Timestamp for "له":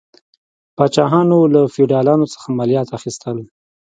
1.53-1.61